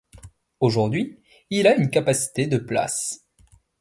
Aujourd'hui, 0.61 1.19
il 1.51 1.67
a 1.67 1.75
une 1.75 1.91
capacité 1.91 2.47
de 2.47 2.57
places. 2.57 3.23